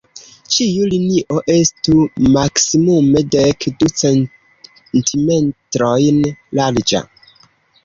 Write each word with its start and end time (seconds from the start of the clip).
Ĉiu 0.53 0.85
linio 0.93 1.41
estu 1.55 1.97
maksimume 2.37 3.23
dek 3.37 3.69
du 3.83 3.91
centimetrojn 4.01 6.21
larĝa. 6.63 7.07